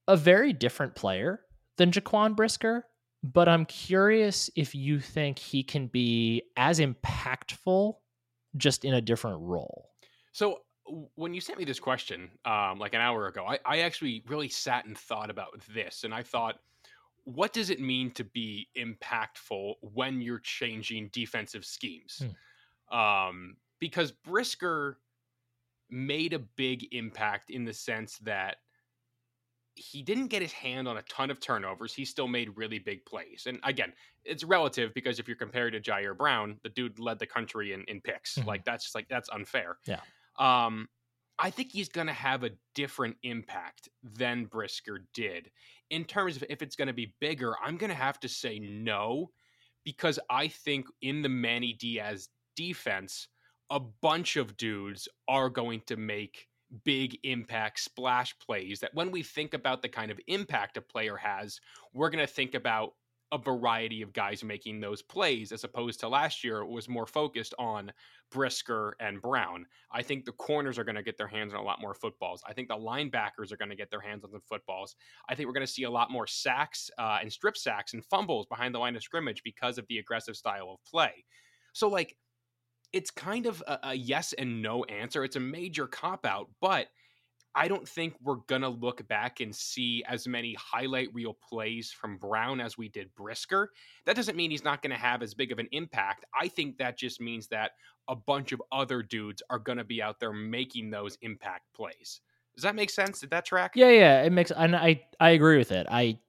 [0.09, 1.39] a very different player
[1.77, 2.83] than Jaquan Brisker,
[3.23, 7.93] but I'm curious if you think he can be as impactful
[8.57, 9.91] just in a different role.
[10.31, 10.61] So
[11.13, 14.49] when you sent me this question um, like an hour ago, I, I actually really
[14.49, 16.55] sat and thought about this, and I thought,
[17.25, 22.23] what does it mean to be impactful when you're changing defensive schemes?
[22.89, 22.97] Hmm.
[22.97, 24.97] Um, because Brisker
[25.91, 28.57] made a big impact in the sense that
[29.79, 31.93] he didn't get his hand on a ton of turnovers.
[31.93, 33.45] He still made really big plays.
[33.47, 33.93] And again,
[34.25, 37.83] it's relative because if you're compared to Ji'Ayir Brown, the dude led the country in,
[37.87, 38.35] in picks.
[38.35, 38.47] Mm-hmm.
[38.47, 39.77] Like that's just like that's unfair.
[39.85, 40.01] Yeah.
[40.37, 40.89] Um,
[41.39, 45.49] I think he's going to have a different impact than Brisker did.
[45.89, 48.59] In terms of if it's going to be bigger, I'm going to have to say
[48.59, 49.29] no
[49.85, 53.29] because I think in the Manny Diaz defense,
[53.69, 56.48] a bunch of dudes are going to make
[56.83, 61.15] big impact splash plays that when we think about the kind of impact a player
[61.15, 61.59] has,
[61.93, 62.93] we're going to think about
[63.31, 67.05] a variety of guys making those plays as opposed to last year it was more
[67.05, 67.91] focused on
[68.31, 69.65] Brisker and Brown.
[69.91, 72.41] I think the corners are going to get their hands on a lot more footballs.
[72.47, 74.95] I think the linebackers are going to get their hands on some footballs.
[75.27, 78.03] I think we're going to see a lot more sacks uh, and strip sacks and
[78.05, 81.23] fumbles behind the line of scrimmage because of the aggressive style of play.
[81.73, 82.15] So like
[82.93, 85.23] it's kind of a, a yes and no answer.
[85.23, 86.87] It's a major cop out, but
[87.55, 91.91] I don't think we're going to look back and see as many highlight reel plays
[91.91, 93.71] from Brown as we did Brisker.
[94.05, 96.25] That doesn't mean he's not going to have as big of an impact.
[96.39, 97.71] I think that just means that
[98.07, 102.21] a bunch of other dudes are going to be out there making those impact plays.
[102.55, 103.19] Does that make sense?
[103.19, 103.73] Did that track?
[103.75, 105.87] Yeah, yeah, it makes and I I agree with it.
[105.89, 106.19] I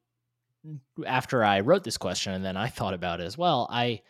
[1.07, 3.69] after I wrote this question and then I thought about it as well.
[3.71, 4.03] I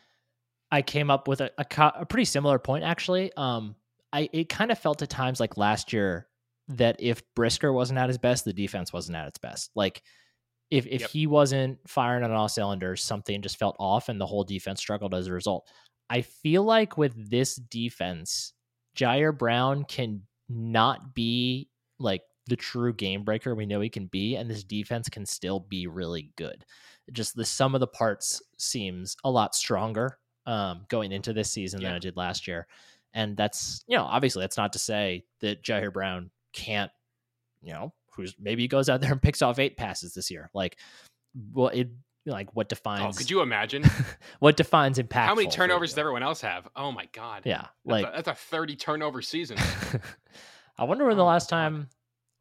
[0.72, 3.32] I came up with a, a, a pretty similar point actually.
[3.36, 3.74] Um,
[4.12, 6.26] I it kind of felt at times like last year
[6.68, 9.70] that if Brisker wasn't at his best, the defense wasn't at its best.
[9.74, 10.02] Like
[10.70, 11.10] if if yep.
[11.10, 15.14] he wasn't firing on all cylinders, something just felt off, and the whole defense struggled
[15.14, 15.68] as a result.
[16.08, 18.52] I feel like with this defense,
[18.96, 24.36] Ji'Ayir Brown can not be like the true game breaker we know he can be,
[24.36, 26.64] and this defense can still be really good.
[27.12, 31.80] Just the sum of the parts seems a lot stronger um, going into this season
[31.80, 31.88] yeah.
[31.88, 32.66] than I did last year.
[33.12, 36.90] And that's, you know, obviously that's not to say that Ji'Ayir Brown can't,
[37.62, 40.50] you know, who's maybe he goes out there and picks off eight passes this year.
[40.54, 40.76] Like,
[41.52, 41.88] well, it
[42.26, 43.16] like what oh, defines?
[43.16, 43.84] Oh, could you imagine
[44.40, 45.28] what defines impact?
[45.28, 46.68] How many turnovers does everyone else have?
[46.76, 47.42] Oh my god!
[47.44, 49.58] Yeah, like that's a, that's a thirty turnover season.
[50.78, 51.88] I wonder when oh the last time.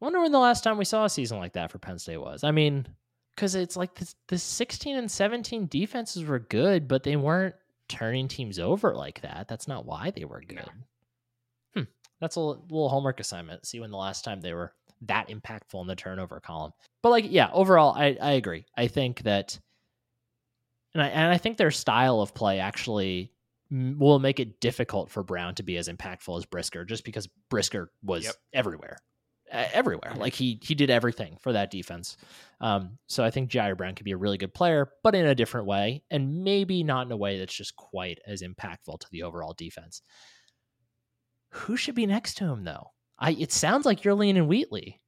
[0.00, 2.16] I wonder when the last time we saw a season like that for Penn State
[2.16, 2.42] was.
[2.42, 2.86] I mean,
[3.36, 7.54] because it's like the, the 16 and 17 defenses were good, but they weren't
[7.90, 9.46] turning teams over like that.
[9.48, 10.56] That's not why they were good.
[11.74, 11.82] No.
[11.82, 11.90] Hmm.
[12.20, 13.66] That's a little homework assignment.
[13.66, 14.72] See when the last time they were
[15.02, 16.72] that impactful in the turnover column.
[17.02, 18.64] But like, yeah, overall, I, I agree.
[18.76, 19.58] I think that,
[20.94, 23.32] and I and I think their style of play actually
[23.70, 27.92] will make it difficult for Brown to be as impactful as Brisker, just because Brisker
[28.02, 28.34] was yep.
[28.52, 28.98] everywhere
[29.50, 30.12] everywhere.
[30.16, 32.16] Like he he did everything for that defense.
[32.60, 35.34] Um, so I think Ji'Ayir Brown could be a really good player, but in a
[35.34, 39.22] different way, and maybe not in a way that's just quite as impactful to the
[39.22, 40.02] overall defense.
[41.50, 42.92] Who should be next to him though?
[43.18, 45.00] I it sounds like you're leaning Wheatley.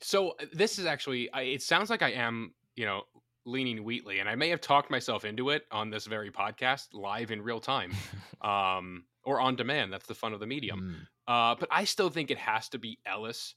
[0.00, 3.02] So uh, this is actually I, it sounds like I am you know
[3.44, 7.30] leaning Wheatley, and I may have talked myself into it on this very podcast live
[7.30, 7.92] in real time.
[8.42, 9.92] um, or on demand.
[9.92, 11.06] That's the fun of the medium.
[11.28, 11.52] Mm.
[11.52, 13.54] Uh, but I still think it has to be Ellis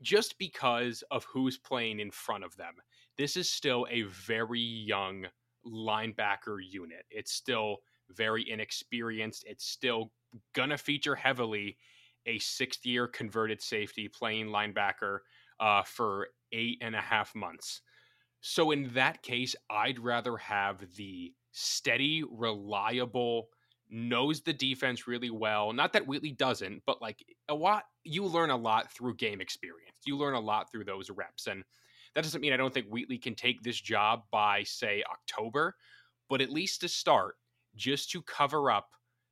[0.00, 2.74] just because of who's playing in front of them.
[3.16, 5.26] This is still a very young
[5.66, 7.04] linebacker unit.
[7.10, 7.78] It's still
[8.10, 9.44] very inexperienced.
[9.46, 10.12] It's still
[10.54, 11.76] going to feature heavily
[12.26, 15.20] a sixth year converted safety playing linebacker
[15.60, 17.80] uh, for eight and a half months.
[18.40, 23.48] So, in that case, I'd rather have the steady, reliable,
[23.90, 25.72] knows the defense really well.
[25.72, 29.96] Not that Wheatley doesn't, but like a lot, you learn a lot through game experience.
[30.04, 31.46] You learn a lot through those reps.
[31.46, 31.64] And
[32.14, 35.76] that doesn't mean I don't think Wheatley can take this job by, say, October,
[36.28, 37.36] but at least to start,
[37.76, 38.88] just to cover up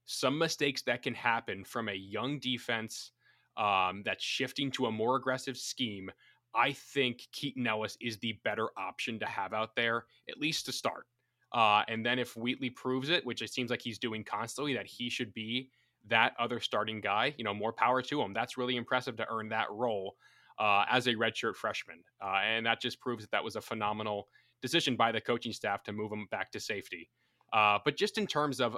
[0.06, 3.12] some mistakes that can happen from a young defense
[3.56, 6.10] um, that's shifting to a more aggressive scheme.
[6.54, 10.72] I think Keaton Ellis is the better option to have out there, at least to
[10.72, 11.06] start.
[11.52, 14.86] Uh, and then if Wheatley proves it, which it seems like he's doing constantly, that
[14.86, 15.70] he should be
[16.08, 18.32] that other starting guy, you know, more power to him.
[18.32, 20.16] That's really impressive to earn that role
[20.58, 21.98] uh, as a redshirt freshman.
[22.22, 24.28] Uh, and that just proves that that was a phenomenal
[24.62, 27.08] decision by the coaching staff to move him back to safety.
[27.52, 28.76] Uh, but just in terms of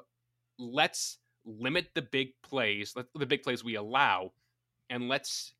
[0.58, 4.32] let's limit the big plays, the big plays we allow,
[4.90, 5.54] and let's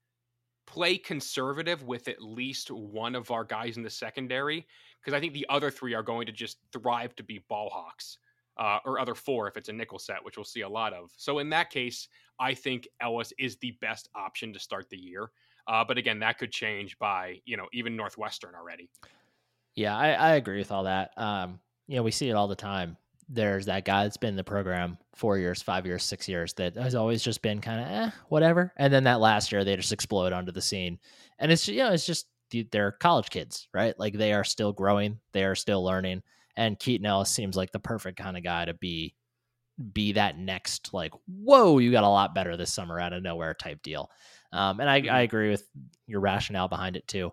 [0.69, 4.67] play conservative with at least one of our guys in the secondary
[5.01, 8.19] because I think the other three are going to just thrive to be ball hawks.
[8.59, 11.13] Uh, or other four if it's a nickel set, which we'll see a lot of.
[11.17, 12.09] So in that case,
[12.41, 15.31] I think Ellis is the best option to start the year.
[15.69, 18.91] Uh, but again, that could change by you know even Northwestern already.
[19.77, 21.13] Yeah, I, I agree with all that.
[21.17, 22.97] Um, you know, we see it all the time
[23.29, 26.77] there's that guy that's been in the program four years, five years, six years that
[26.77, 28.73] has always just been kind of eh, whatever.
[28.77, 30.99] And then that last year they just explode onto the scene.
[31.39, 32.27] And it's, you know, it's just,
[32.73, 33.99] they're college kids, right?
[33.99, 36.23] Like they are still growing, they are still learning.
[36.57, 39.15] And Keaton Ellis seems like the perfect kind of guy to be
[39.93, 43.55] be that next like whoa you got a lot better this summer out of nowhere
[43.55, 44.11] type deal
[44.53, 45.17] um, and I, I mm-hmm.
[45.17, 45.63] agree with
[46.07, 47.31] your rationale behind it too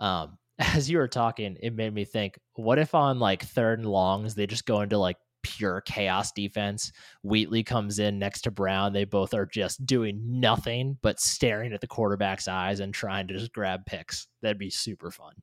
[0.00, 3.88] um, as you were talking it made me think what if on like third and
[3.88, 5.16] longs they just go into like
[5.46, 6.90] pure chaos defense.
[7.22, 8.92] Wheatley comes in next to Brown.
[8.92, 13.34] They both are just doing nothing but staring at the quarterback's eyes and trying to
[13.34, 14.26] just grab picks.
[14.42, 15.34] That'd be super fun.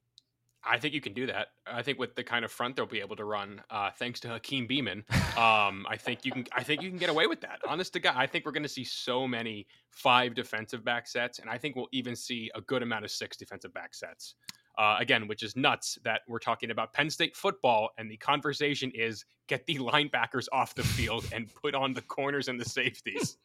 [0.65, 1.47] I think you can do that.
[1.67, 4.29] I think with the kind of front they'll be able to run, uh, thanks to
[4.29, 4.97] Hakeem Beamon,
[5.37, 6.45] um, I think you can.
[6.53, 7.59] I think you can get away with that.
[7.67, 11.39] Honest to God, I think we're going to see so many five defensive back sets,
[11.39, 14.35] and I think we'll even see a good amount of six defensive back sets.
[14.77, 18.91] Uh, again, which is nuts that we're talking about Penn State football, and the conversation
[18.95, 23.37] is get the linebackers off the field and put on the corners and the safeties.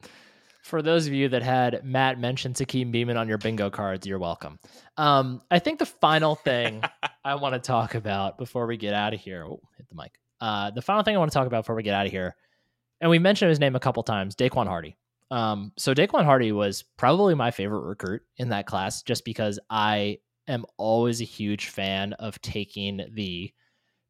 [0.63, 4.19] For those of you that had Matt mention Hakeem Beamon on your bingo cards, you're
[4.19, 4.59] welcome.
[4.97, 6.83] Um, I think the final thing
[7.23, 10.11] I want to talk about before we get out of here, oh, hit the mic.
[10.41, 12.35] Uh, the final thing I want to talk about before we get out of here,
[13.01, 14.97] and we mentioned his name a couple times, Daequan Hardy.
[15.31, 20.19] Um, so Daequan Hardy was probably my favorite recruit in that class, just because I
[20.49, 23.51] am always a huge fan of taking the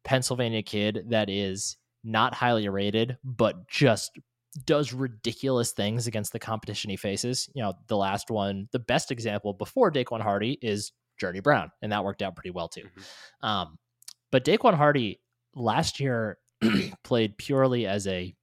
[0.04, 4.18] Pennsylvania kid that is not highly rated, but just
[4.64, 7.48] does ridiculous things against the competition he faces.
[7.54, 11.92] You know, the last one, the best example before Daequan Hardy is Journey Brown, and
[11.92, 12.82] that worked out pretty well too.
[12.82, 13.46] Mm-hmm.
[13.46, 13.78] Um,
[14.32, 15.20] but Daequan Hardy
[15.54, 16.38] last year
[17.04, 18.34] played purely as a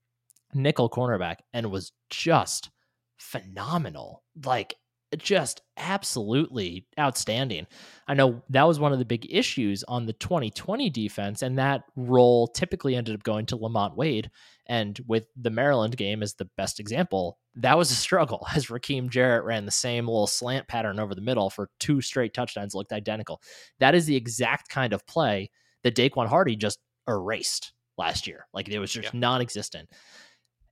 [0.54, 2.70] nickel cornerback and was just
[3.18, 4.22] phenomenal.
[4.44, 4.76] Like
[5.16, 7.66] just absolutely outstanding.
[8.06, 11.84] I know that was one of the big issues on the 2020 defense, and that
[11.96, 14.30] role typically ended up going to Lamont Wade.
[14.66, 19.08] And with the Maryland game as the best example, that was a struggle as Rakim
[19.08, 22.92] Jarrett ran the same little slant pattern over the middle for two straight touchdowns, looked
[22.92, 23.40] identical.
[23.80, 25.50] That is the exact kind of play
[25.84, 28.46] that Daequan Hardy just erased last year.
[28.52, 29.20] Like it was just yeah.
[29.20, 29.88] non existent.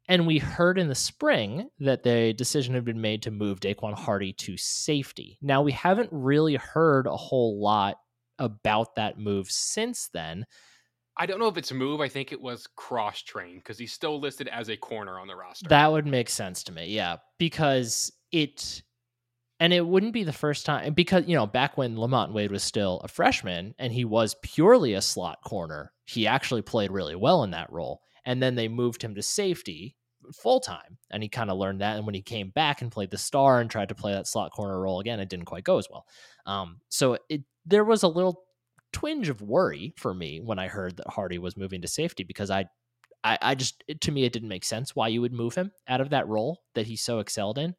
[0.09, 3.95] And we heard in the spring that the decision had been made to move Daequan
[3.95, 5.37] Hardy to safety.
[5.43, 7.97] Now, we haven't really heard a whole lot
[8.39, 10.47] about that move since then.
[11.17, 12.01] I don't know if it's a move.
[12.01, 15.35] I think it was cross train because he's still listed as a corner on the
[15.35, 15.69] roster.
[15.69, 16.89] That would make sense to me.
[16.89, 17.17] Yeah.
[17.39, 18.83] Because it,
[19.59, 22.63] and it wouldn't be the first time, because, you know, back when Lamont Wade was
[22.63, 27.43] still a freshman and he was purely a slot corner, he actually played really well
[27.43, 29.97] in that role and then they moved him to safety
[30.35, 33.11] full time and he kind of learned that and when he came back and played
[33.11, 35.79] the star and tried to play that slot corner role again it didn't quite go
[35.79, 36.05] as well
[36.47, 38.43] um, so it there was a little
[38.93, 42.51] twinge of worry for me when i heard that hardy was moving to safety because
[42.51, 42.65] i
[43.23, 45.71] i, I just it, to me it didn't make sense why you would move him
[45.87, 47.75] out of that role that he so excelled in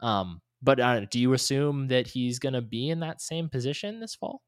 [0.00, 4.00] um, but uh, do you assume that he's going to be in that same position
[4.00, 4.40] this fall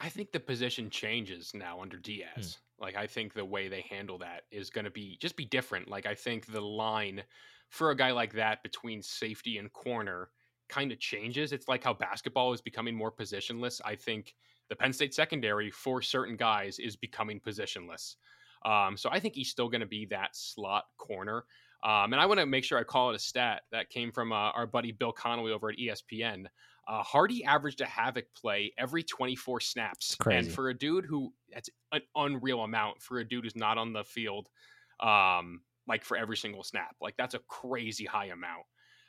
[0.00, 2.02] I think the position changes now under hmm.
[2.02, 2.58] Diaz.
[2.80, 5.88] Like I think the way they handle that is going to be just be different.
[5.88, 7.22] Like I think the line
[7.68, 10.30] for a guy like that between safety and corner
[10.68, 11.52] kind of changes.
[11.52, 13.80] It's like how basketball is becoming more positionless.
[13.84, 14.34] I think
[14.68, 18.16] the Penn State secondary for certain guys is becoming positionless.
[18.64, 21.44] Um, so I think he's still going to be that slot corner.
[21.84, 24.32] Um, and I want to make sure I call it a stat that came from
[24.32, 26.46] uh, our buddy Bill Connolly over at ESPN.
[26.88, 30.16] Uh, Hardy averaged a havoc play every 24 snaps.
[30.38, 33.92] And for a dude who, that's an unreal amount for a dude who's not on
[33.92, 34.48] the field,
[35.00, 36.96] um, like for every single snap.
[37.00, 38.64] Like that's a crazy high amount.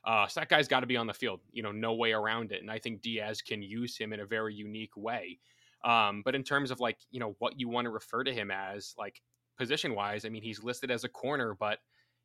[0.05, 2.51] Uh, so that guy's got to be on the field, you know, no way around
[2.51, 2.61] it.
[2.61, 5.39] And I think Diaz can use him in a very unique way.
[5.83, 8.51] Um, but in terms of like, you know, what you want to refer to him
[8.51, 9.21] as, like
[9.57, 11.79] position wise, I mean, he's listed as a corner, but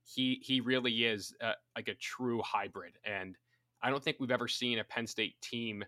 [0.04, 2.98] he he really is uh, like a true hybrid.
[3.04, 3.36] And
[3.84, 5.84] I don't think we've ever seen a Penn State team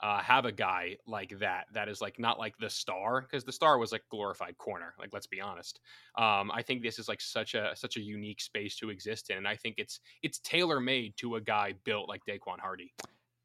[0.00, 3.52] uh, have a guy like that that is like not like the star because the
[3.52, 5.80] star was like glorified corner like let's be honest.
[6.16, 9.38] Um, i think this is like such a such a unique space to exist in
[9.38, 12.92] and i think it's it's tailor made to a guy built like Daequan Hardy.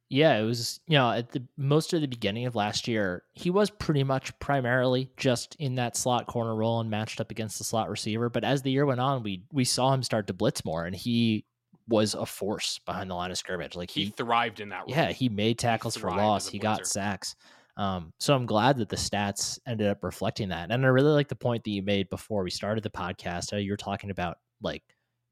[0.10, 3.50] Yeah it was you know at the most of the beginning of last year he
[3.50, 7.64] was pretty much primarily just in that slot corner role and matched up against the
[7.64, 10.64] slot receiver but as the year went on we we saw him start to blitz
[10.64, 11.46] more and he
[11.88, 13.76] was a force behind the line of scrimmage.
[13.76, 14.82] Like he, he thrived in that.
[14.82, 14.90] Role.
[14.90, 16.48] Yeah, he made tackles he for loss.
[16.48, 17.36] He got sacks.
[17.76, 20.72] Um, so I'm glad that the stats ended up reflecting that.
[20.72, 23.52] And I really like the point that you made before we started the podcast.
[23.52, 24.84] How you were talking about like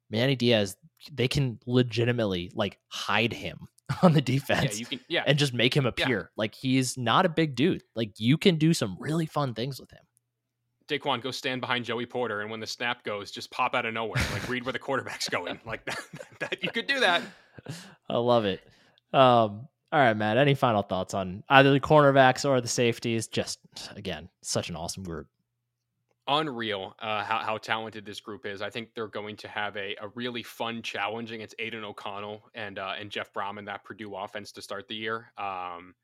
[0.10, 0.76] Manny Diaz,
[1.12, 3.68] they can legitimately like hide him
[4.04, 4.74] on the defense.
[4.74, 5.24] Yeah, you can, yeah.
[5.26, 6.36] and just make him appear yeah.
[6.36, 7.84] like he's not a big dude.
[7.96, 10.02] Like you can do some really fun things with him.
[10.92, 13.94] Daequan, go stand behind Joey Porter, and when the snap goes, just pop out of
[13.94, 15.60] nowhere, like read where the quarterback's going.
[15.66, 16.00] Like that,
[16.40, 17.22] that, you could do that.
[18.10, 18.62] I love it.
[19.14, 20.38] Um, all right, Matt.
[20.38, 23.28] Any final thoughts on either the cornerbacks or the safeties?
[23.28, 23.60] Just
[23.96, 25.28] again, such an awesome group.
[26.28, 28.62] Unreal uh, how, how talented this group is.
[28.62, 32.80] I think they're going to have a, a really fun challenge against Aidan O'Connell and
[32.80, 35.32] uh, and Jeff Brohm and that Purdue offense to start the year.
[35.38, 35.96] Um,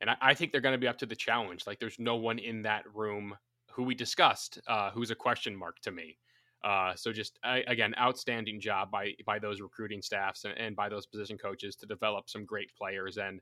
[0.00, 1.66] and I, I think they're going to be up to the challenge.
[1.66, 3.36] Like there's no one in that room
[3.76, 6.16] who we discussed, uh, who's a question mark to me.
[6.64, 10.88] Uh, so just I, again, outstanding job by by those recruiting staffs and, and by
[10.88, 13.18] those position coaches to develop some great players.
[13.18, 13.40] And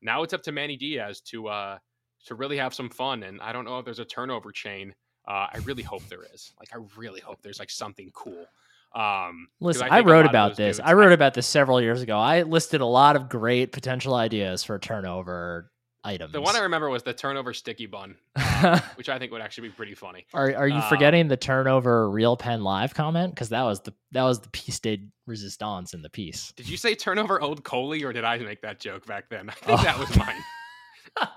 [0.00, 1.78] now it's up to Manny Diaz to uh,
[2.26, 3.24] to really have some fun.
[3.24, 4.94] And I don't know if there's a turnover chain.
[5.26, 6.52] Uh, I really hope there is.
[6.60, 8.46] Like I really hope there's like something cool.
[8.94, 10.76] Um, Listen, I, I wrote about this.
[10.76, 12.18] Dudes, I wrote about this several years ago.
[12.18, 15.71] I listed a lot of great potential ideas for turnover
[16.04, 16.32] items.
[16.32, 18.16] The one I remember was the turnover sticky bun,
[18.96, 20.26] which I think would actually be pretty funny.
[20.34, 23.34] Are Are you um, forgetting the turnover real pen live comment?
[23.34, 26.52] Because that was the that was the piece de resistance in the piece.
[26.52, 29.50] Did you say turnover old Coaly, or did I make that joke back then?
[29.50, 29.82] I think oh.
[29.84, 31.28] that was mine.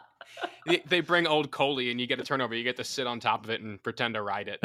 [0.87, 2.55] they bring old Coaly and you get a turnover.
[2.55, 4.59] You get to sit on top of it and pretend to ride it.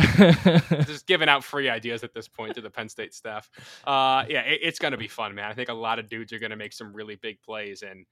[0.87, 3.51] Just giving out free ideas at this point to the Penn State staff.
[3.85, 5.51] Uh, yeah, it, it's going to be fun, man.
[5.51, 8.07] I think a lot of dudes are going to make some really big plays, and,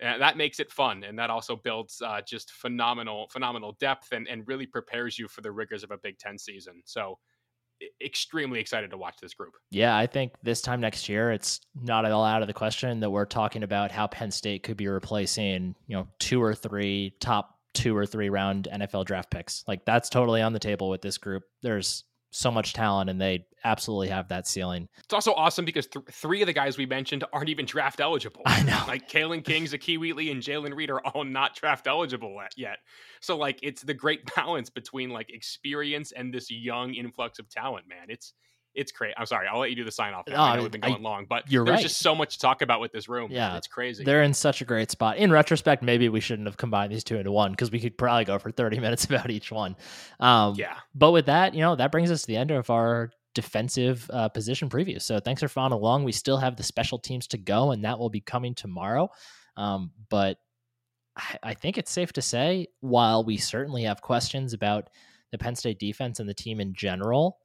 [0.00, 1.04] and that makes it fun.
[1.04, 5.40] And that also builds uh, just phenomenal, phenomenal depth and, and really prepares you for
[5.40, 6.82] the rigors of a Big Ten season.
[6.84, 7.18] So
[8.02, 9.54] extremely excited to watch this group.
[9.70, 13.00] Yeah, I think this time next year, it's not at all out of the question
[13.00, 17.14] that we're talking about how Penn State could be replacing, you know, two or three
[17.20, 19.64] top two or three round NFL draft picks.
[19.66, 21.42] Like that's totally on the table with this group.
[21.62, 24.88] There's so much talent and they absolutely have that ceiling.
[25.04, 28.42] It's also awesome because th- three of the guys we mentioned aren't even draft eligible.
[28.44, 28.82] I know.
[28.88, 32.78] Like Kalen King, Zakee Wheatley, and Jaylen Reed are all not draft eligible yet.
[33.20, 37.88] So like it's the great balance between like experience and this young influx of talent,
[37.88, 38.06] man.
[38.08, 38.34] It's
[38.74, 39.14] it's crazy.
[39.16, 39.46] I'm sorry.
[39.46, 40.24] I'll let you do the sign off.
[40.28, 41.82] I know we've been going I, long, but you're there's right.
[41.82, 43.30] just so much to talk about with this room.
[43.30, 44.04] Yeah, it's crazy.
[44.04, 45.16] They're in such a great spot.
[45.16, 48.24] In retrospect, maybe we shouldn't have combined these two into one because we could probably
[48.24, 49.76] go for 30 minutes about each one.
[50.20, 50.76] Um, yeah.
[50.94, 54.28] But with that, you know, that brings us to the end of our defensive uh,
[54.28, 55.00] position preview.
[55.00, 56.04] So thanks for following along.
[56.04, 59.10] We still have the special teams to go, and that will be coming tomorrow.
[59.56, 60.38] Um, but
[61.16, 64.88] I, I think it's safe to say, while we certainly have questions about
[65.32, 67.38] the Penn State defense and the team in general,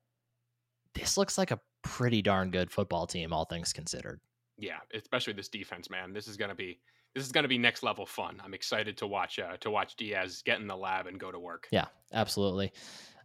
[0.96, 4.20] this looks like a pretty darn good football team, all things considered.
[4.58, 6.14] Yeah, especially this defense, man.
[6.14, 6.80] This is gonna be
[7.16, 8.42] this is gonna be next level fun.
[8.44, 11.40] I'm excited to watch uh, to watch Diaz get in the lab and go to
[11.40, 11.68] work.
[11.72, 12.72] Yeah, absolutely.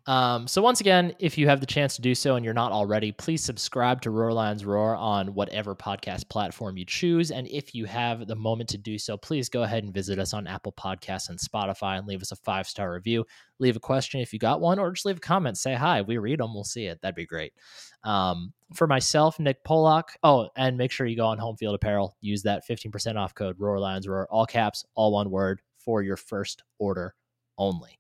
[0.06, 2.72] Um, so once again, if you have the chance to do so and you're not
[2.72, 7.30] already, please subscribe to Roar Lions Roar on whatever podcast platform you choose.
[7.30, 10.34] And if you have the moment to do so, please go ahead and visit us
[10.34, 13.24] on Apple Podcasts and Spotify and leave us a five star review.
[13.60, 15.56] Leave a question if you got one, or just leave a comment.
[15.56, 16.02] Say hi.
[16.02, 16.52] We read them.
[16.52, 17.00] We'll see it.
[17.00, 17.54] That'd be great.
[18.02, 20.10] Um, for myself, Nick Pollock.
[20.22, 22.14] Oh, and make sure you go on Home Field Apparel.
[22.20, 26.16] Use that 15% off code Roar Lions Roar, all caps, all one word for your
[26.16, 27.14] first order
[27.56, 27.98] only.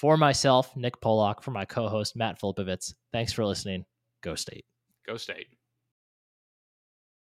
[0.00, 3.84] For myself, Nick Pollock, for my co host, Matt Filipowicz, thanks for listening.
[4.22, 4.64] Go State.
[5.06, 5.48] Go State.